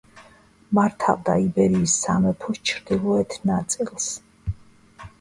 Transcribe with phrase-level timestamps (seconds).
[0.77, 4.13] მართავდა იბერიის სამეფოს ჩრდილოეთ ნაწილს.